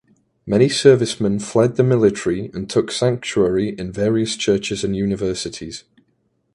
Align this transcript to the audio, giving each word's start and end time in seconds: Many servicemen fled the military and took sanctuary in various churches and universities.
Many 0.47 0.67
servicemen 0.67 1.37
fled 1.37 1.75
the 1.75 1.83
military 1.83 2.49
and 2.55 2.67
took 2.67 2.91
sanctuary 2.91 3.75
in 3.77 3.91
various 3.91 4.35
churches 4.35 4.83
and 4.83 4.95
universities. 4.95 5.83